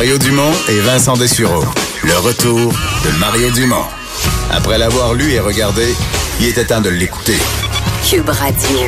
Mario 0.00 0.16
Dumont 0.16 0.52
et 0.70 0.80
Vincent 0.80 1.12
Dessureau. 1.12 1.62
Le 2.04 2.16
retour 2.20 2.72
de 3.04 3.18
Mario 3.18 3.50
Dumont. 3.50 3.84
Après 4.50 4.78
l'avoir 4.78 5.12
lu 5.12 5.30
et 5.32 5.40
regardé, 5.40 5.94
il 6.40 6.46
était 6.46 6.64
temps 6.64 6.80
de 6.80 6.88
l'écouter. 6.88 7.36
Cube 8.08 8.30
Radio. 8.30 8.78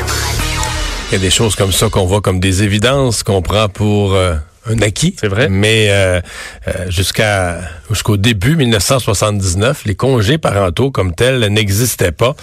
Il 1.11 1.13
y 1.13 1.17
a 1.17 1.19
des 1.19 1.29
choses 1.29 1.55
comme 1.55 1.71
ça 1.71 1.91
qu'on 1.91 2.07
voit 2.07 2.23
comme 2.23 2.41
des 2.41 2.63
évidences 2.63 3.25
qu'on 3.25 3.43
prend 3.43 3.69
pour 3.69 4.15
euh, 4.15 4.37
un 4.65 4.81
acquis. 4.81 5.15
C'est 5.21 5.29
vrai. 5.29 5.51
Mais 5.51 5.89
euh, 5.91 6.23
euh, 6.67 6.91
jusqu'à 6.91 7.61
jusqu'au 7.91 8.17
début 8.17 8.57
1979, 8.57 9.83
les 9.85 9.95
congés 9.95 10.39
parentaux 10.39 10.91
comme 10.91 11.15
tels 11.15 11.41
n'existaient 11.49 12.13
pas. 12.13 12.35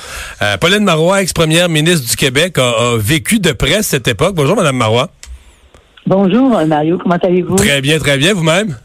Pauline 0.62 0.84
Marois, 0.84 1.24
ex-première 1.24 1.70
ministre 1.70 2.08
du 2.08 2.16
Québec, 2.16 2.60
a, 2.60 2.70
a, 2.70 2.98
vécu 3.00 3.40
de 3.40 3.52
près 3.52 3.82
cette 3.82 4.08
époque. 4.08 4.36
Bonjour, 4.36 4.56
Madame 4.56 4.78
Marois. 4.78 5.10
Bonjour, 6.14 6.50
Mario. 6.66 6.98
Comment 6.98 7.18
allez-vous? 7.22 7.56
Très 7.58 7.82
bien, 7.82 8.00
très 8.00 8.18
bien. 8.18 8.34
Vous-même? 8.34 8.76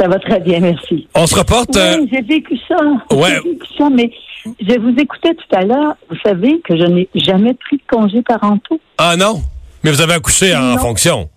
Ça 0.00 0.08
va 0.08 0.18
très 0.18 0.40
bien, 0.40 0.60
merci. 0.60 1.06
On 1.14 1.26
se 1.26 1.38
reporte. 1.38 1.76
Oui, 1.76 2.08
j'ai 2.10 2.22
vécu 2.22 2.56
ça. 2.66 2.76
Ouais. 3.14 3.34
J'ai 3.44 3.50
vécu 3.50 3.66
ça, 3.76 3.90
mais 3.90 4.10
je 4.46 4.80
vous 4.80 4.94
écoutais 4.98 5.34
tout 5.34 5.54
à 5.54 5.60
l'heure. 5.60 5.94
Vous 6.08 6.16
savez 6.24 6.58
que 6.66 6.74
je 6.74 6.84
n'ai 6.84 7.06
jamais 7.14 7.52
pris 7.52 7.76
de 7.76 7.82
congé 7.86 8.22
parentaux. 8.22 8.80
Ah 8.96 9.14
non? 9.14 9.42
Mais 9.84 9.90
vous 9.90 10.00
avez 10.00 10.14
accouché 10.14 10.56
en 10.56 10.60
Non. 10.70 10.78
fonction. 10.78 11.28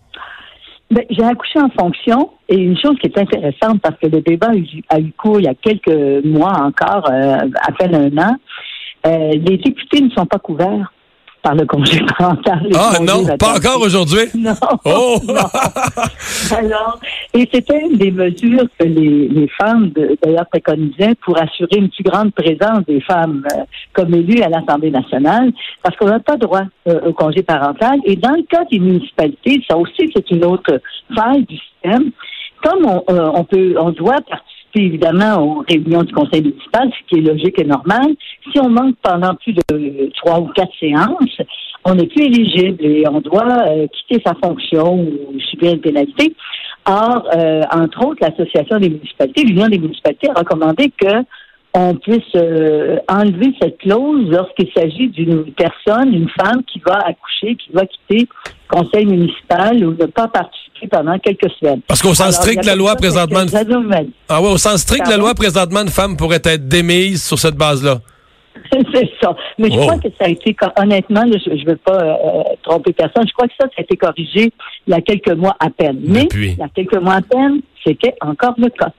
Ben, 0.89 1.03
j'ai 1.09 1.23
accouché 1.23 1.59
en 1.59 1.69
fonction 1.77 2.29
et 2.47 2.55
une 2.55 2.77
chose 2.79 2.95
qui 3.01 3.07
est 3.07 3.17
intéressante 3.17 3.81
parce 3.81 3.95
que 4.01 4.07
le 4.07 4.21
débat 4.21 4.51
a 4.51 4.55
eu, 4.55 4.65
a 4.87 4.99
eu 5.01 5.11
cours 5.17 5.41
il 5.41 5.45
y 5.45 5.49
a 5.49 5.55
quelques 5.55 6.23
mois 6.23 6.53
encore, 6.57 7.09
euh, 7.11 7.35
à 7.67 7.71
peine 7.77 7.95
un 7.95 8.17
an, 8.29 8.35
euh, 9.07 9.31
les 9.33 9.57
députés 9.57 9.99
ne 9.99 10.09
sont 10.11 10.25
pas 10.25 10.39
couverts 10.39 10.93
par 11.45 11.53
le 11.53 11.65
congé 11.67 12.01
parental. 12.17 12.67
Ah 12.75 12.97
non, 12.99 13.23
pas 13.37 13.57
encore 13.57 13.81
aujourd'hui? 13.81 14.25
Non. 14.35 14.53
Oh! 14.83 15.17
non. 15.27 16.57
Alors, 16.57 16.99
et 17.33 17.47
c'était 17.51 17.81
une 17.81 17.97
des 17.97 18.11
mesures 18.11 18.67
que 18.77 18.85
les, 18.85 19.27
les 19.27 19.47
femmes, 19.49 19.91
d'ailleurs, 20.23 20.47
préconisaient 20.47 21.15
pour 21.23 21.39
assurer 21.41 21.77
une 21.77 21.89
plus 21.89 22.03
grande 22.03 22.33
présence 22.33 22.83
des 22.87 23.01
femmes 23.01 23.43
euh, 23.53 23.63
comme 23.93 24.13
élues 24.13 24.41
à 24.41 24.49
l'Assemblée 24.49 24.91
nationale, 24.91 25.51
parce 25.83 25.95
qu'on 25.97 26.07
n'a 26.07 26.19
pas 26.19 26.37
droit 26.37 26.63
euh, 26.87 26.99
au 27.07 27.13
congé 27.13 27.43
parental. 27.43 27.99
Et 28.05 28.15
dans 28.15 28.35
le 28.35 28.43
cas 28.43 28.65
des 28.71 28.79
municipalités, 28.79 29.63
ça 29.69 29.77
aussi, 29.77 30.11
c'est 30.15 30.29
une 30.31 30.45
autre 30.45 30.79
faille 31.15 31.43
du 31.45 31.57
système. 31.57 32.11
Comme 32.63 32.85
on, 32.85 33.03
euh, 33.09 33.31
on 33.33 33.43
peut, 33.43 33.75
on 33.79 33.91
doit 33.91 34.21
participer 34.27 34.54
évidemment 34.81 35.41
aux 35.41 35.63
réunions 35.67 36.03
du 36.03 36.13
conseil 36.13 36.41
municipal, 36.41 36.89
ce 36.91 37.07
qui 37.07 37.19
est 37.19 37.23
logique 37.23 37.59
et 37.59 37.65
normal. 37.65 38.15
Si 38.51 38.59
on 38.59 38.69
manque 38.69 38.95
pendant 39.01 39.35
plus 39.35 39.53
de 39.53 40.11
trois 40.15 40.39
ou 40.39 40.47
quatre 40.47 40.73
séances, 40.79 41.41
on 41.85 41.95
n'est 41.95 42.07
plus 42.07 42.23
éligible 42.23 42.83
et 42.83 43.03
on 43.07 43.21
doit 43.21 43.67
euh, 43.67 43.87
quitter 43.87 44.21
sa 44.25 44.33
fonction 44.43 45.01
ou 45.01 45.39
subir 45.39 45.73
une 45.73 45.81
pénalité. 45.81 46.35
Or, 46.87 47.27
euh, 47.35 47.61
entre 47.71 48.05
autres, 48.05 48.19
l'Association 48.21 48.77
des 48.77 48.89
municipalités, 48.89 49.43
l'Union 49.43 49.67
des 49.67 49.79
municipalités 49.79 50.29
a 50.29 50.39
recommandé 50.39 50.91
que 50.99 51.23
on 51.77 51.93
puisse 51.95 52.23
euh, 52.35 52.97
enlever 53.09 53.53
cette 53.61 53.77
clause 53.79 54.29
lorsqu'il 54.29 54.69
s'agit 54.73 55.09
d'une 55.09 55.43
personne, 55.53 56.13
une 56.13 56.29
femme 56.29 56.63
qui 56.63 56.81
va 56.85 56.99
accoucher, 56.99 57.55
qui 57.57 57.69
va 57.73 57.85
quitter 57.85 58.27
le 58.29 58.75
conseil 58.77 59.05
municipal 59.05 59.83
ou 59.85 59.91
ne 59.91 60.05
pas 60.05 60.29
participer 60.29 60.87
pendant 60.89 61.19
quelques 61.19 61.51
semaines. 61.59 61.81
Parce 61.85 62.01
qu'au 62.01 62.13
sens 62.13 62.35
strict, 62.35 62.65
la 62.65 62.75
loi 62.75 62.95
présentement... 62.95 63.41
Ah 64.29 64.41
ouais, 64.41 64.51
au 64.51 64.57
sens 64.57 64.81
strict, 64.81 65.05
la 65.09 65.17
loi 65.17 65.33
présentement, 65.35 65.81
une 65.81 65.89
femme 65.89 66.15
pourrait 66.15 66.41
être 66.45 66.67
démise 66.67 67.21
sur 67.23 67.37
cette 67.37 67.55
base-là. 67.55 67.99
C'est 68.71 69.09
ça. 69.21 69.35
Mais 69.59 69.69
je 69.69 69.77
Oh. 69.77 69.81
crois 69.81 69.97
que 69.99 70.07
ça 70.17 70.25
a 70.25 70.29
été, 70.29 70.55
honnêtement, 70.79 71.23
je 71.25 71.49
ne 71.49 71.65
veux 71.65 71.75
pas 71.75 72.01
euh, 72.01 72.43
tromper 72.63 72.93
personne, 72.93 73.27
je 73.27 73.33
crois 73.33 73.47
que 73.49 73.53
ça, 73.59 73.65
ça 73.67 73.73
a 73.79 73.81
été 73.81 73.97
corrigé 73.97 74.49
il 74.87 74.91
y 74.91 74.93
a 74.93 75.01
quelques 75.01 75.35
mois 75.35 75.57
à 75.59 75.69
peine. 75.69 75.99
Mais 76.01 76.27
il 76.33 76.55
y 76.57 76.61
a 76.61 76.69
quelques 76.73 76.95
mois 77.01 77.15
à 77.15 77.21
peine, 77.21 77.59
c'était 77.85 78.15
encore 78.21 78.53
le 78.57 78.69
cas. 78.69 78.91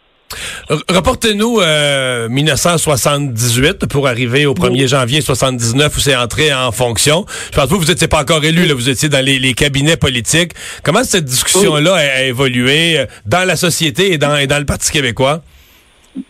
Reportez-nous 0.88 1.60
euh, 1.60 2.28
1978 2.28 3.86
pour 3.86 4.08
arriver 4.08 4.46
au 4.46 4.54
1er 4.54 4.88
janvier 4.88 5.20
79 5.20 5.96
où 5.96 6.00
c'est 6.00 6.16
entré 6.16 6.52
en 6.52 6.72
fonction. 6.72 7.24
Je 7.52 7.56
pense 7.56 7.66
que 7.66 7.70
vous, 7.74 7.80
vous 7.80 7.86
n'étiez 7.86 8.08
pas 8.08 8.22
encore 8.22 8.44
élu, 8.44 8.66
là, 8.66 8.74
vous 8.74 8.90
étiez 8.90 9.08
dans 9.08 9.24
les, 9.24 9.38
les 9.38 9.54
cabinets 9.54 9.96
politiques. 9.96 10.52
Comment 10.82 11.04
cette 11.04 11.24
discussion-là 11.24 11.94
a, 11.94 11.98
a 11.98 12.22
évolué 12.22 12.98
euh, 12.98 13.06
dans 13.24 13.46
la 13.46 13.56
société 13.56 14.12
et 14.12 14.18
dans, 14.18 14.36
et 14.36 14.46
dans 14.46 14.58
le 14.58 14.66
Parti 14.66 14.90
québécois? 14.90 15.42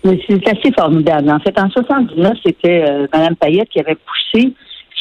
C'est 0.05 0.49
assez 0.49 0.73
formidable. 0.77 1.31
En 1.31 1.39
fait, 1.39 1.59
en 1.59 1.71
79, 1.71 2.35
c'était 2.45 2.85
euh, 2.89 3.06
Mme 3.12 3.37
Payette 3.37 3.69
qui 3.69 3.81
avait 3.81 3.97
poussé 3.97 4.53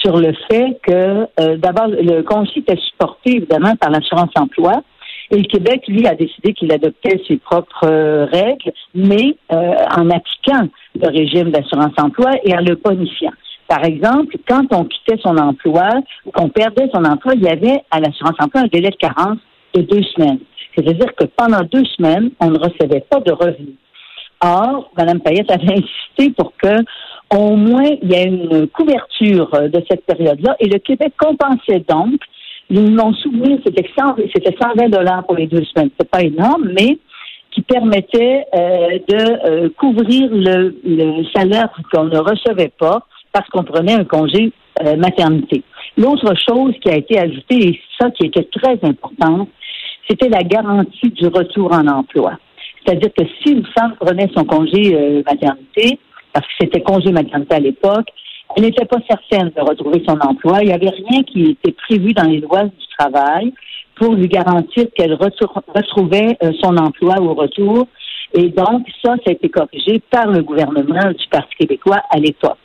sur 0.01 0.17
le 0.17 0.33
fait 0.49 0.77
que, 0.83 1.25
euh, 1.39 1.57
d'abord, 1.57 1.87
le 1.87 2.21
congé 2.21 2.59
était 2.59 2.77
supporté, 2.77 3.37
évidemment, 3.37 3.75
par 3.75 3.89
l'assurance 3.89 4.29
emploi. 4.35 4.83
Et 5.31 5.37
le 5.37 5.47
Québec, 5.47 5.83
lui, 5.87 6.05
a 6.07 6.15
décidé 6.15 6.53
qu'il 6.53 6.71
adoptait 6.71 7.19
ses 7.27 7.37
propres 7.37 7.87
euh, 7.87 8.25
règles, 8.25 8.71
mais 8.93 9.35
euh, 9.51 9.73
en 9.97 10.09
appliquant 10.09 10.67
le 10.95 11.07
régime 11.07 11.51
d'assurance 11.51 11.93
emploi 11.97 12.31
et 12.43 12.53
en 12.55 12.61
le 12.61 12.75
bonifiant. 12.75 13.33
Par 13.67 13.83
exemple, 13.83 14.37
quand 14.47 14.65
on 14.71 14.85
quittait 14.85 15.19
son 15.23 15.37
emploi 15.37 15.89
ou 16.25 16.31
qu'on 16.31 16.49
perdait 16.49 16.89
son 16.93 17.03
emploi, 17.03 17.33
il 17.35 17.43
y 17.43 17.49
avait 17.49 17.81
à 17.89 17.99
l'assurance 17.99 18.35
emploi 18.39 18.61
un 18.61 18.67
délai 18.67 18.91
de 18.91 18.95
carence 18.95 19.39
de 19.73 19.81
deux 19.81 20.03
semaines. 20.15 20.39
C'est-à-dire 20.75 21.13
que 21.15 21.25
pendant 21.35 21.61
deux 21.61 21.85
semaines, 21.97 22.31
on 22.39 22.51
ne 22.51 22.59
recevait 22.59 23.03
pas 23.09 23.19
de 23.21 23.31
revenus. 23.31 23.75
Or, 24.41 24.91
Mme 24.97 25.21
Payette 25.21 25.49
avait 25.49 25.73
insisté 25.83 26.33
pour 26.37 26.53
que, 26.57 26.83
au 27.35 27.55
moins, 27.55 27.89
il 28.01 28.11
y 28.11 28.15
ait 28.15 28.25
une 28.25 28.67
couverture 28.67 29.49
euh, 29.55 29.67
de 29.69 29.83
cette 29.89 30.05
période-là. 30.05 30.55
Et 30.59 30.67
le 30.67 30.79
Québec 30.79 31.13
compensait 31.17 31.83
donc. 31.87 32.19
Mon 32.69 33.13
souvenir, 33.13 33.59
c'était 33.65 33.87
100 33.97 34.15
c'était 34.33 34.55
120 34.59 34.89
dollars 34.89 35.23
pour 35.25 35.35
les 35.35 35.47
deux 35.47 35.63
semaines. 35.65 35.89
C'est 35.99 36.09
pas 36.09 36.23
énorme, 36.23 36.71
mais 36.73 36.97
qui 37.51 37.61
permettait 37.61 38.45
euh, 38.53 38.99
de 39.07 39.65
euh, 39.65 39.69
couvrir 39.77 40.29
le, 40.31 40.75
le 40.83 41.23
salaire 41.33 41.69
qu'on 41.93 42.05
ne 42.05 42.17
recevait 42.17 42.71
pas 42.77 43.05
parce 43.31 43.47
qu'on 43.49 43.63
prenait 43.63 43.93
un 43.93 44.03
congé 44.03 44.51
euh, 44.83 44.97
maternité. 44.97 45.63
L'autre 45.97 46.33
chose 46.47 46.73
qui 46.81 46.89
a 46.89 46.97
été 46.97 47.17
ajoutée, 47.17 47.69
et 47.69 47.81
ça 47.99 48.11
qui 48.11 48.25
était 48.25 48.47
très 48.51 48.77
important, 48.83 49.47
c'était 50.09 50.27
la 50.27 50.43
garantie 50.43 51.09
du 51.11 51.27
retour 51.27 51.71
en 51.73 51.87
emploi. 51.87 52.33
C'est-à-dire 52.85 53.11
que 53.17 53.25
si 53.41 53.53
une 53.53 53.65
femme 53.77 53.95
prenait 53.99 54.29
son 54.35 54.43
congé 54.43 54.93
euh, 54.93 55.23
maternité, 55.25 55.97
parce 56.33 56.45
que 56.45 56.53
c'était 56.59 56.81
congé 56.81 57.11
maternité 57.11 57.55
à 57.55 57.59
l'époque, 57.59 58.07
elle 58.55 58.63
n'était 58.63 58.85
pas 58.85 58.97
certaine 59.07 59.51
de 59.55 59.61
retrouver 59.61 60.03
son 60.07 60.17
emploi. 60.19 60.59
Il 60.61 60.67
n'y 60.67 60.73
avait 60.73 60.89
rien 60.89 61.23
qui 61.23 61.51
était 61.51 61.73
prévu 61.73 62.13
dans 62.13 62.23
les 62.23 62.39
lois 62.39 62.63
du 62.63 62.87
travail 62.97 63.53
pour 63.95 64.13
lui 64.13 64.27
garantir 64.27 64.85
qu'elle 64.95 65.13
retrouvait 65.13 66.37
euh, 66.43 66.51
son 66.61 66.77
emploi 66.77 67.19
au 67.21 67.33
retour. 67.33 67.87
Et 68.33 68.49
donc, 68.49 68.87
ça, 69.03 69.15
ça 69.23 69.29
a 69.29 69.31
été 69.31 69.49
corrigé 69.49 70.01
par 70.09 70.27
le 70.27 70.41
gouvernement 70.41 71.11
du 71.11 71.27
Parti 71.29 71.55
québécois 71.57 72.01
à 72.09 72.17
l'époque. 72.17 72.57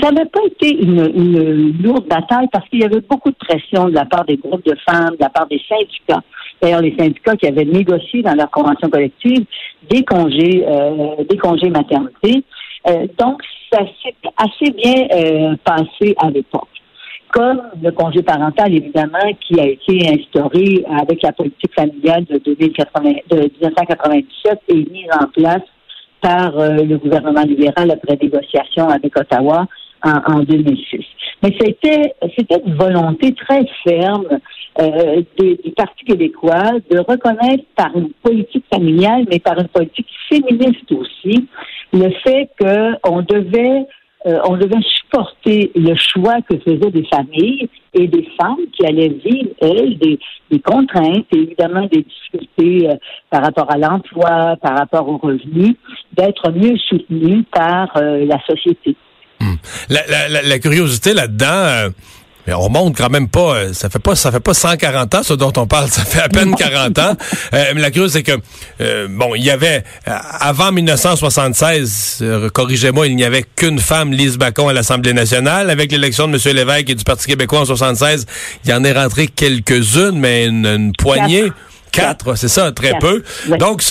Ça 0.00 0.10
n'a 0.10 0.24
pas 0.24 0.40
été 0.46 0.74
une, 0.74 1.10
une 1.14 1.82
lourde 1.82 2.06
bataille 2.06 2.48
parce 2.50 2.66
qu'il 2.68 2.80
y 2.80 2.84
avait 2.84 3.00
beaucoup 3.00 3.30
de 3.30 3.36
pression 3.36 3.88
de 3.88 3.94
la 3.94 4.06
part 4.06 4.24
des 4.24 4.36
groupes 4.36 4.64
de 4.64 4.76
femmes, 4.88 5.10
de 5.10 5.20
la 5.20 5.28
part 5.28 5.46
des 5.48 5.60
syndicats. 5.68 6.22
D'ailleurs, 6.60 6.80
les 6.80 6.96
syndicats 6.96 7.36
qui 7.36 7.46
avaient 7.46 7.64
négocié 7.64 8.22
dans 8.22 8.34
leur 8.34 8.50
convention 8.50 8.88
collective 8.88 9.44
des 9.90 10.04
congés, 10.04 10.64
euh, 10.66 11.24
des 11.28 11.36
congés 11.36 11.68
maternité. 11.68 12.44
Euh, 12.88 13.06
donc, 13.18 13.42
ça 13.72 13.80
s'est 14.02 14.14
assez 14.36 14.70
bien 14.72 15.06
euh, 15.14 15.56
passé 15.64 16.14
à 16.18 16.30
l'époque. 16.30 16.68
Comme 17.32 17.62
le 17.82 17.90
congé 17.92 18.22
parental, 18.22 18.74
évidemment, 18.74 19.32
qui 19.40 19.58
a 19.58 19.66
été 19.66 20.06
instauré 20.06 20.84
avec 21.00 21.22
la 21.22 21.32
politique 21.32 21.74
familiale 21.74 22.24
de, 22.26 22.38
2080 22.44 23.10
de 23.30 23.36
1997 23.60 24.58
et 24.68 24.74
mis 24.74 25.06
en 25.18 25.26
place 25.28 25.62
par 26.20 26.58
euh, 26.58 26.76
le 26.76 26.98
gouvernement 26.98 27.42
libéral 27.42 27.90
après 27.90 28.18
négociation 28.20 28.88
avec 28.88 29.16
Ottawa 29.18 29.66
en, 30.04 30.34
en 30.34 30.38
2006. 30.40 31.04
Mais 31.42 31.56
c'était 31.58 32.14
c'était 32.36 32.60
une 32.66 32.74
volonté 32.74 33.32
très 33.34 33.64
ferme 33.82 34.38
euh, 34.80 35.22
des- 35.38 35.58
du 35.64 35.70
Parti 35.72 36.04
québécois 36.04 36.72
de 36.90 36.98
reconnaître 36.98 37.64
par 37.76 37.96
une 37.96 38.10
politique 38.22 38.64
familiale, 38.72 39.24
mais 39.30 39.38
par 39.38 39.58
une 39.58 39.68
politique 39.68 40.06
féministe 40.28 40.90
aussi, 40.92 41.48
le 41.92 42.10
fait 42.22 42.50
qu'on 42.58 43.22
devait 43.22 43.86
euh, 44.24 44.38
on 44.44 44.56
devait 44.56 44.82
supporter 45.00 45.72
le 45.74 45.96
choix 45.96 46.36
que 46.48 46.56
faisaient 46.58 46.92
des 46.92 47.04
familles 47.12 47.68
et 47.92 48.06
des 48.06 48.28
femmes 48.40 48.64
qui 48.72 48.86
allaient 48.86 49.08
vivre, 49.24 49.50
elles, 49.60 49.98
des, 49.98 50.60
contraintes 50.60 51.26
et 51.32 51.38
évidemment 51.38 51.88
des 51.90 52.04
difficultés 52.04 52.88
euh, 52.88 52.94
par 53.30 53.42
rapport 53.42 53.68
à 53.68 53.78
l'emploi, 53.78 54.56
par 54.62 54.78
rapport 54.78 55.08
aux 55.08 55.18
revenus, 55.18 55.74
d'être 56.12 56.52
mieux 56.52 56.76
soutenues 56.88 57.42
par 57.52 57.96
euh, 57.96 58.24
la 58.24 58.38
société. 58.46 58.94
Hmm. 59.40 59.56
La, 59.90 60.58
curiosité 60.60 61.14
là-dedans, 61.14 61.90
mais 62.46 62.54
on 62.54 62.68
monte 62.68 62.96
quand 62.96 63.10
même 63.10 63.28
pas, 63.28 63.54
euh, 63.54 63.72
ça 63.72 63.88
fait 63.88 63.98
pas, 63.98 64.16
ça 64.16 64.32
fait 64.32 64.40
pas 64.40 64.54
140 64.54 65.14
ans, 65.14 65.22
ce 65.22 65.34
dont 65.34 65.52
on 65.56 65.66
parle, 65.66 65.88
ça 65.90 66.04
fait 66.04 66.20
à 66.20 66.28
peine 66.28 66.54
40 66.54 66.98
ans. 66.98 67.16
Euh, 67.54 67.64
mais 67.74 67.80
la 67.80 67.90
curiosité, 67.90 68.24
c'est 68.26 68.36
que, 68.36 68.42
euh, 68.80 69.08
bon, 69.08 69.34
il 69.34 69.44
y 69.44 69.50
avait, 69.50 69.84
avant 70.06 70.72
1976, 70.72 72.24
corrigez-moi, 72.52 73.06
il 73.06 73.16
n'y 73.16 73.24
avait 73.24 73.44
qu'une 73.56 73.78
femme, 73.78 74.12
Lise 74.12 74.38
Bacon, 74.38 74.68
à 74.68 74.72
l'Assemblée 74.72 75.12
nationale. 75.12 75.70
Avec 75.70 75.92
l'élection 75.92 76.28
de 76.28 76.34
M. 76.34 76.56
Lévesque 76.56 76.90
et 76.90 76.94
du 76.94 77.04
Parti 77.04 77.26
québécois 77.26 77.60
en 77.60 77.64
76, 77.64 78.26
il 78.64 78.70
y 78.70 78.74
en 78.74 78.84
est 78.84 78.92
rentré 78.92 79.28
quelques-unes, 79.28 80.18
mais 80.18 80.46
une, 80.46 80.92
poignée. 80.98 81.44
Quatre, 81.44 81.71
c'est 82.34 82.48
ça, 82.48 82.72
très 82.72 82.98
peu. 82.98 83.22
Donc, 83.58 83.82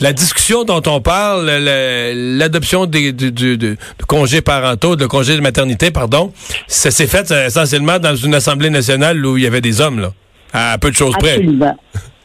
la 0.00 0.12
discussion 0.12 0.64
dont 0.64 0.82
on 0.86 1.00
parle, 1.00 1.46
l'adoption 1.46 2.86
des 2.86 3.12
de, 3.12 3.76
congés 4.06 4.40
parentaux, 4.40 4.96
de 4.96 5.06
congés 5.06 5.36
de 5.36 5.40
maternité, 5.40 5.90
pardon, 5.90 6.32
ça 6.66 6.90
s'est 6.90 7.06
fait 7.06 7.30
euh, 7.30 7.46
essentiellement 7.46 7.98
dans 7.98 8.14
une 8.14 8.34
assemblée 8.34 8.70
nationale 8.70 9.24
où 9.24 9.36
il 9.36 9.44
y 9.44 9.46
avait 9.46 9.60
des 9.60 9.80
hommes, 9.80 10.00
là, 10.00 10.12
à 10.52 10.78
peu 10.78 10.90
de 10.90 10.96
choses 10.96 11.14
près. 11.18 11.34
Absolument. 11.34 11.76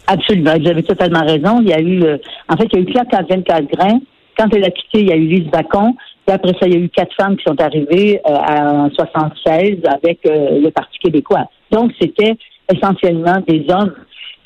Absolument. 0.07 0.53
Vous 0.59 0.67
avez 0.67 0.83
totalement 0.83 1.25
raison. 1.25 1.61
Il 1.61 1.69
y 1.69 1.73
a 1.73 1.79
eu, 1.79 2.03
euh, 2.03 2.17
en 2.47 2.57
fait, 2.57 2.67
il 2.71 2.75
y 2.75 2.77
a 2.77 2.81
eu 2.81 2.85
Claire 2.85 3.25
24 3.29 3.67
grains. 3.71 3.99
Quand 4.37 4.47
elle 4.53 4.65
a 4.65 4.69
quitté, 4.69 4.99
il 4.99 5.07
y 5.07 5.11
a 5.11 5.15
eu 5.15 5.27
Lise 5.27 5.49
Bacon. 5.49 5.93
Puis 6.25 6.35
après 6.35 6.53
ça, 6.59 6.67
il 6.67 6.73
y 6.73 6.75
a 6.75 6.79
eu 6.79 6.89
quatre 6.89 7.15
femmes 7.15 7.37
qui 7.37 7.43
sont 7.43 7.59
arrivées 7.59 8.19
euh, 8.27 8.31
en 8.31 8.89
76 8.91 9.77
avec 9.85 10.19
le 10.25 10.69
Parti 10.69 10.97
québécois. 10.99 11.45
Donc, 11.71 11.91
c'était 11.99 12.35
essentiellement 12.73 13.41
des 13.47 13.65
hommes 13.69 13.93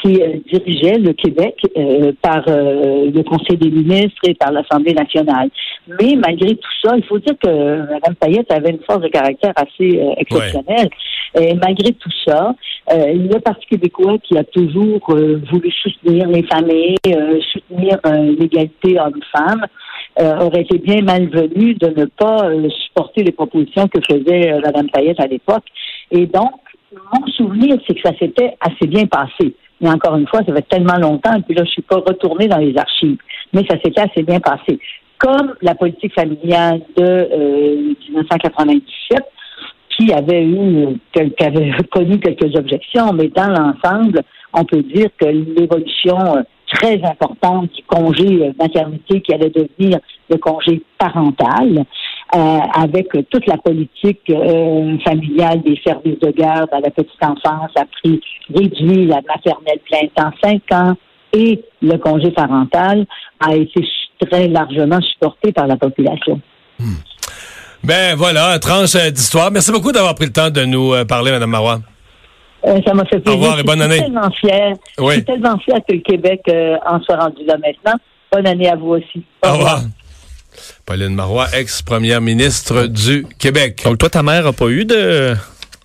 qui 0.01 0.22
euh, 0.22 0.38
dirigeait 0.51 0.98
le 0.98 1.13
Québec 1.13 1.56
euh, 1.78 2.12
par 2.22 2.44
euh, 2.48 3.12
le 3.13 3.24
Conseil 3.24 3.57
des 3.57 3.69
ministres 3.69 4.22
et 4.24 4.34
par 4.34 4.51
l'Assemblée 4.51 4.94
nationale. 4.94 5.50
Mais 5.88 6.16
malgré 6.16 6.56
tout 6.56 6.69
ça, 6.84 6.96
il 6.96 7.04
faut 7.04 7.19
dire 7.19 7.36
que 7.42 7.50
Mme 7.50 8.16
Payette 8.19 8.51
avait 8.51 8.72
une 8.72 8.84
force 8.86 9.01
de 9.01 9.10
caractère 9.10 9.54
assez 9.56 10.00
exceptionnelle. 10.18 10.90
Et 11.40 11.54
malgré 11.56 11.92
tout 11.94 12.10
ça, 12.25 12.56
le 12.92 13.40
Parti 13.40 13.66
québécois 13.68 14.18
qui 14.24 14.38
a 14.38 14.44
toujours 14.44 15.00
voulu 15.07 15.72
soutenir 15.72 16.28
les 16.28 16.44
familles, 16.44 16.98
soutenir 17.52 18.00
l'égalité 18.40 19.00
homme-femme, 19.00 19.66
aurait 20.19 20.62
été 20.62 20.78
bien 20.80 21.02
malvenu 21.02 21.75
de 21.75 21.88
ne 21.88 22.06
pas 22.06 22.50
supporter 22.86 23.24
les 23.24 23.31
propositions 23.31 23.88
que 23.88 24.00
faisait 24.02 24.60
Mme 24.63 24.90
Payette 24.90 25.19
à 25.19 25.28
l'époque. 25.28 25.66
Et 26.12 26.25
donc, 26.25 26.54
mon 27.13 27.28
souvenir, 27.28 27.78
c'est 27.88 27.95
que 27.95 28.02
ça 28.04 28.18
s'était 28.18 28.56
assez 28.62 28.88
bien 28.88 29.06
passé. 29.06 29.56
Mais 29.81 29.90
encore 29.90 30.16
une 30.18 30.28
fois, 30.28 30.42
ça 30.46 30.54
fait 30.54 30.68
tellement 30.68 30.98
longtemps, 30.98 31.36
et 31.36 31.42
puis 31.42 31.56
là, 31.56 31.64
je 31.64 31.72
suis 31.72 31.81
pas 31.81 31.98
retournée 31.98 32.48
dans 32.48 32.58
les 32.58 32.78
archives. 32.78 33.18
Mais 33.54 33.66
ça 33.70 33.78
s'était 33.84 34.02
assez 34.02 34.24
bien 34.24 34.40
passé. 34.40 34.80
Comme 35.18 35.54
la 35.62 35.76
politique 35.76 36.14
familiale 36.14 36.81
de 36.98 37.96
1997, 38.10 39.20
euh, 39.20 39.24
qui 39.98 40.14
avait 40.14 40.46
eu, 40.46 40.98
qui 41.14 41.44
avait 41.44 41.72
connu 41.92 42.20
quelques 42.20 42.56
objections, 42.56 43.12
mais 43.14 43.28
dans 43.28 43.50
l'ensemble, 43.50 44.22
on 44.54 44.64
peut 44.64 44.81
dire 44.81 45.10
que 45.18 45.26
l'évolution 45.26 46.38
euh, 46.38 46.42
très 46.72 47.02
importante 47.04 47.72
du 47.74 47.84
congé 47.84 48.46
euh, 48.46 48.52
maternité 48.60 49.22
qui 49.22 49.34
allait 49.34 49.50
devenir 49.50 50.00
le 50.30 50.38
congé 50.38 50.81
parental, 50.98 51.86
euh, 52.36 52.60
avec 52.76 53.08
toute 53.31 53.48
la 53.48 53.58
politique 53.58 54.22
euh, 54.30 54.98
familiale 55.04 55.64
des 55.64 55.80
services 55.84 56.20
de 56.20 56.30
garde 56.30 56.70
à 56.72 56.80
la 56.80 56.92
petite 56.92 57.24
enfance 57.24 57.72
a 57.76 57.86
pris 57.86 58.22
réduit 58.54 59.08
la 59.08 59.20
maternelle 59.28 59.80
plein 59.90 60.08
temps 60.14 60.31
5 60.44 60.62
ans 60.74 60.94
et 61.34 61.60
le 61.81 61.98
congé 61.98 62.30
parental 62.30 63.08
a 63.40 63.56
été 63.56 63.84
très 64.30 64.48
largement 64.48 65.02
supporté 65.02 65.52
par 65.52 65.66
la 65.66 65.78
population. 65.78 66.40
Hmm. 66.78 66.98
Ben 67.84 68.16
voilà, 68.16 68.60
tranche 68.60 68.96
d'histoire. 69.12 69.50
Merci 69.50 69.72
beaucoup 69.72 69.92
d'avoir 69.92 70.14
pris 70.14 70.26
le 70.26 70.34
temps 70.34 70.52
de 70.52 70.66
nous 70.66 70.94
parler, 71.08 71.31
Mme 71.31 71.50
Marois. 71.50 71.80
ça 72.64 72.94
m'a 72.94 73.06
fait 73.06 73.22
plaisir. 73.22 73.40
Au 73.40 73.42
revoir 73.42 73.60
et 73.60 73.64
bonne 73.64 73.81
année. 73.81 73.96
Je 73.98 74.04
suis 74.04 74.12
tellement 74.12 74.31
fière. 74.31 74.74
Je 75.00 75.12
suis 75.12 75.26
tellement 75.26 75.58
fière 75.58 75.80
que 75.88 75.96
le 75.96 76.02
Québec 76.02 76.42
en 76.86 77.02
soit 77.02 77.16
rendu 77.16 77.44
là 77.46 77.56
maintenant. 77.58 78.00
Bonne 78.31 78.46
année 78.46 78.70
à 78.70 78.76
vous 78.76 78.90
aussi. 78.90 79.24
Au, 79.44 79.54
revoir. 79.54 79.81
Pauline 80.86 81.16
Marois, 81.16 81.48
ex-première 81.54 82.22
ministre 82.22 82.86
du 82.88 83.25
Québec. 83.38 83.81
Donc, 83.86 83.98
toi, 83.98 84.10
ta 84.10 84.24
mère 84.24 84.44
n'a 84.44 84.54
pas 84.54 84.68
eu 84.68 84.86
de. 84.86 85.36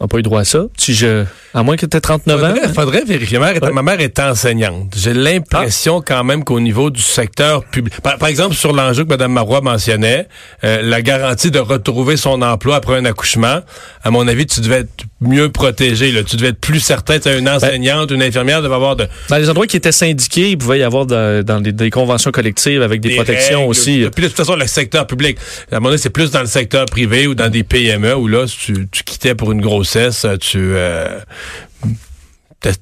N'a 0.05 0.09
pas 0.09 0.19
eu 0.19 0.23
droit 0.23 0.41
à 0.41 0.45
ça? 0.45 0.65
Si 0.77 0.95
je 0.95 1.25
à 1.55 1.63
moins 1.63 1.77
que 1.77 1.87
tu 1.87 1.97
aies 1.97 2.01
39 2.01 2.45
ans. 2.45 2.55
Il 2.65 2.75
faudrait 2.75 3.05
vérifier. 3.05 3.39
Ma 3.39 3.83
mère, 3.83 4.01
est 4.01 4.19
enseignante. 4.19 4.93
J'ai 4.97 5.15
l'impression 5.15 6.01
ah. 6.01 6.05
quand 6.05 6.25
même 6.25 6.43
qu'au 6.43 6.59
niveau 6.59 6.91
du 6.91 7.01
secteur 7.01 7.65
public, 7.65 7.95
par, 8.01 8.27
exemple 8.27 8.57
sur 8.57 8.73
l'enjeu 8.73 9.05
que 9.05 9.11
Mme 9.11 9.33
Marois 9.33 9.61
mentionnait, 9.61 10.27
euh, 10.65 10.83
la 10.83 11.01
garantie 11.01 11.53
de 11.53 11.61
retrouver 11.61 12.17
son 12.17 12.43
emploi 12.43 12.77
après 12.77 12.97
un 12.97 13.05
accouchement, 13.05 13.61
à 14.03 14.11
mon 14.11 14.27
avis, 14.27 14.47
tu 14.47 14.61
devais 14.61 14.81
être 14.81 15.05
mieux 15.21 15.49
protégé. 15.49 16.11
Là. 16.11 16.25
Tu 16.25 16.37
devais 16.37 16.49
être 16.49 16.61
plus 16.61 16.81
certain. 16.81 17.21
Tu 17.21 17.29
une 17.29 17.45
ben 17.45 17.55
enseignante, 17.55 18.11
une 18.11 18.23
infirmière 18.23 18.61
devait 18.61 18.75
avoir 18.75 18.97
de... 18.97 19.07
Dans 19.29 19.37
les 19.37 19.49
endroits 19.49 19.69
qui 19.69 19.77
étaient 19.77 19.93
syndiqués, 19.93 20.51
il 20.51 20.59
pouvait 20.59 20.81
y 20.81 20.83
avoir 20.83 21.07
dans 21.07 21.63
des, 21.63 21.91
conventions 21.91 22.33
collectives 22.33 22.83
avec 22.83 23.01
des, 23.01 23.15
protections 23.15 23.69
aussi. 23.69 24.05
Puis 24.13 24.25
de 24.25 24.29
toute 24.29 24.37
façon, 24.37 24.57
le 24.57 24.67
secteur 24.67 25.07
public, 25.07 25.39
à 25.71 25.79
mon 25.79 25.91
avis, 25.91 25.99
c'est 25.99 26.11
plus 26.11 26.33
dans 26.33 26.41
le 26.41 26.47
secteur 26.47 26.87
privé 26.87 27.29
ou 27.29 27.37
dans 27.37 27.49
des 27.49 27.63
PME 27.63 28.17
où 28.17 28.27
là, 28.27 28.47
tu, 28.47 28.89
tu 28.91 29.05
quittais 29.05 29.37
pour 29.37 29.53
une 29.53 29.61
grossesse, 29.95 30.27
tu... 30.41 30.59
Euh, 30.75 31.21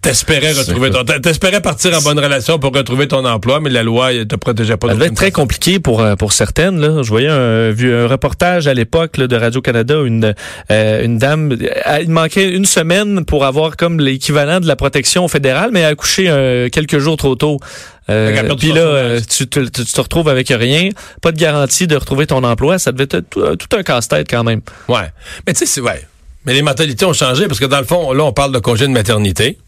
T'espérais 0.01 0.53
retrouver 0.53 0.91
ton, 0.91 1.03
t'espérais 1.03 1.61
partir 1.61 1.93
en 1.99 2.01
bonne 2.03 2.21
relation 2.21 2.61
pour 2.61 2.73
retrouver 2.73 3.09
ton 3.09 3.25
emploi, 3.25 3.59
mais 3.59 3.69
la 3.69 3.83
loi 3.83 4.13
te 4.25 4.37
protégeait 4.37 4.77
pas. 4.77 4.87
Ça 4.87 4.95
devait 4.95 5.07
être 5.07 5.15
très 5.15 5.33
compliqué 5.33 5.81
pour 5.81 6.01
euh, 6.01 6.15
pour 6.15 6.33
certaines. 6.33 6.79
Là. 6.79 7.03
Je 7.03 7.09
voyais 7.09 7.29
un, 7.29 7.73
vu 7.73 7.93
un 7.93 8.07
reportage 8.07 8.69
à 8.69 8.75
l'époque 8.75 9.19
de 9.19 9.37
Radio 9.37 9.61
Canada, 9.61 9.97
une 10.05 10.35
euh, 10.71 11.05
une 11.05 11.19
dame, 11.19 11.51
euh, 11.61 11.99
il 12.01 12.11
manquait 12.11 12.51
une 12.51 12.65
semaine 12.65 13.25
pour 13.25 13.45
avoir 13.45 13.77
comme 13.77 13.99
l'équivalent 13.99 14.61
de 14.61 14.69
la 14.69 14.77
protection 14.77 15.27
fédérale, 15.27 15.71
mais 15.73 15.81
elle 15.81 15.87
a 15.87 15.89
accouché 15.89 16.69
quelques 16.71 16.99
jours 16.99 17.17
trop 17.17 17.35
tôt. 17.35 17.59
Puis 18.07 18.73
là, 18.73 19.21
tu, 19.29 19.49
tu, 19.49 19.69
te 19.69 20.01
retrouves 20.01 20.29
avec 20.29 20.47
rien, 20.49 20.91
pas 21.23 21.33
de 21.33 21.39
garantie 21.39 21.89
de 21.89 21.97
retrouver 21.97 22.29
ton 22.29 22.45
emploi. 22.45 22.79
Ça 22.79 22.93
devait 22.93 23.09
être 23.11 23.29
tout, 23.31 23.57
tout 23.57 23.77
un 23.77 23.83
casse-tête 23.83 24.29
quand 24.31 24.45
même. 24.45 24.61
Ouais, 24.89 25.11
mais 25.45 25.55
tu 25.55 25.61
sais, 25.61 25.67
c'est 25.67 25.81
ouais. 25.81 26.03
Mais 26.45 26.55
les 26.55 26.63
mentalités 26.63 27.05
ont 27.05 27.13
changé 27.13 27.47
parce 27.47 27.61
que 27.61 27.65
dans 27.65 27.79
le 27.79 27.85
fond, 27.87 28.13
là, 28.13 28.25
on 28.25 28.33
parle 28.33 28.53
de 28.53 28.59
congé 28.59 28.87
de 28.87 28.93
maternité 28.93 29.59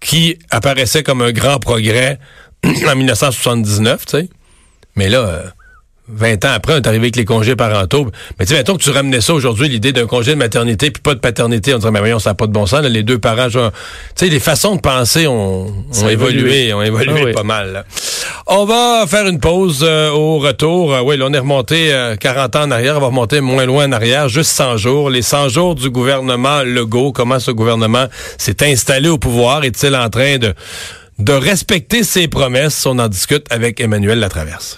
qui 0.00 0.38
apparaissait 0.50 1.02
comme 1.02 1.22
un 1.22 1.32
grand 1.32 1.58
progrès 1.58 2.18
en 2.64 2.96
1979, 2.96 4.06
tu 4.06 4.10
sais. 4.10 4.28
Mais 4.94 5.08
là, 5.08 5.18
euh, 5.18 5.42
20 6.08 6.44
ans 6.44 6.50
après, 6.54 6.74
on 6.74 6.76
est 6.76 6.86
arrivé 6.86 7.06
avec 7.06 7.16
les 7.16 7.24
congés 7.24 7.56
parentaux. 7.56 8.06
Mais 8.38 8.46
tu 8.46 8.52
sais, 8.52 8.58
mettons 8.58 8.76
que 8.76 8.82
tu 8.82 8.90
ramenais 8.90 9.20
ça 9.20 9.34
aujourd'hui, 9.34 9.68
l'idée 9.68 9.92
d'un 9.92 10.06
congé 10.06 10.32
de 10.32 10.36
maternité 10.36 10.90
puis 10.90 11.02
pas 11.02 11.14
de 11.14 11.20
paternité. 11.20 11.74
On 11.74 11.78
dirait, 11.78 11.90
mais 11.90 11.98
voyons, 11.98 12.18
ça 12.18 12.30
n'a 12.30 12.34
pas 12.34 12.46
de 12.46 12.52
bon 12.52 12.66
sens. 12.66 12.82
les 12.82 13.02
deux 13.02 13.18
parents, 13.18 13.48
tu 13.48 13.58
sais, 14.14 14.28
les 14.28 14.40
façons 14.40 14.76
de 14.76 14.80
penser 14.80 15.26
ont, 15.26 15.72
évolué, 16.08 16.72
ont 16.72 16.82
évolué 16.82 17.30
ah 17.30 17.32
pas 17.34 17.42
mal. 17.42 17.84
On 18.46 18.64
va 18.64 19.04
faire 19.08 19.26
une 19.26 19.40
pause 19.40 19.80
euh, 19.82 20.10
au 20.10 20.38
retour. 20.38 20.94
Euh, 20.94 21.00
oui, 21.00 21.16
là, 21.16 21.26
on 21.28 21.32
est 21.32 21.38
remonté 21.38 21.92
40 22.20 22.54
euh, 22.54 22.58
ans 22.58 22.62
en 22.64 22.70
arrière. 22.70 22.96
On 22.96 23.00
va 23.00 23.06
remonter 23.06 23.40
moins 23.40 23.66
loin 23.66 23.88
en 23.88 23.92
arrière, 23.92 24.28
juste 24.28 24.52
100 24.52 24.76
jours. 24.76 25.10
Les 25.10 25.22
100 25.22 25.48
jours 25.48 25.74
du 25.74 25.90
gouvernement 25.90 26.62
Legault. 26.62 27.12
Comment 27.12 27.40
ce 27.40 27.50
gouvernement 27.50 28.06
s'est 28.38 28.62
installé 28.62 29.08
au 29.08 29.18
pouvoir? 29.18 29.64
Est-il 29.64 29.96
en 29.96 30.08
train 30.10 30.38
de, 30.38 30.54
de 31.18 31.32
respecter 31.32 32.04
ses 32.04 32.28
promesses? 32.28 32.86
On 32.86 32.98
en 33.00 33.08
discute 33.08 33.46
avec 33.50 33.80
Emmanuel 33.80 34.20
Latraverse. 34.20 34.74